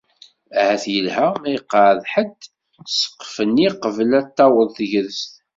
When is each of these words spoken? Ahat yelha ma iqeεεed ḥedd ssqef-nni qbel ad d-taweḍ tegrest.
Ahat 0.59 0.83
yelha 0.93 1.27
ma 1.41 1.49
iqeεεed 1.57 1.99
ḥedd 2.11 2.39
ssqef-nni 2.91 3.69
qbel 3.83 4.11
ad 4.19 4.25
d-taweḍ 4.27 4.69
tegrest. 4.77 5.33